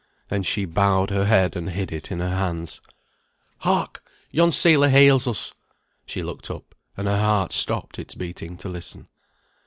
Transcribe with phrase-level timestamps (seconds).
[0.31, 2.81] Then she bowed her head and hid it in her hands.
[3.59, 4.03] "Hark!
[4.31, 5.53] yon sailor hails us."
[6.07, 6.73] She looked up.
[6.97, 9.09] And her heart stopped its beating to listen.